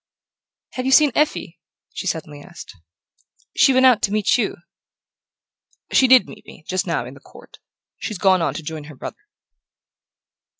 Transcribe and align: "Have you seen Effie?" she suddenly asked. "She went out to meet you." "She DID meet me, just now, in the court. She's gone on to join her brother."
"Have 0.71 0.87
you 0.87 0.91
seen 0.91 1.11
Effie?" 1.13 1.59
she 1.93 2.07
suddenly 2.07 2.41
asked. 2.41 2.75
"She 3.55 3.71
went 3.71 3.85
out 3.85 4.01
to 4.01 4.11
meet 4.11 4.35
you." 4.35 4.55
"She 5.91 6.07
DID 6.07 6.27
meet 6.27 6.43
me, 6.47 6.65
just 6.67 6.87
now, 6.87 7.05
in 7.05 7.13
the 7.13 7.19
court. 7.19 7.59
She's 7.99 8.17
gone 8.17 8.41
on 8.41 8.55
to 8.55 8.63
join 8.63 8.85
her 8.85 8.95
brother." 8.95 9.27